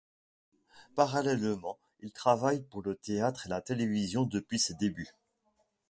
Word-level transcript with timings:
Parallèlement, 0.95 1.77
il 1.99 2.11
travaille 2.11 2.63
pour 2.63 2.81
le 2.81 2.95
théâtre 2.95 3.45
et 3.45 3.49
la 3.49 3.61
télévision 3.61 4.23
depuis 4.23 4.57
ses 4.57 4.73
débuts. 4.73 5.13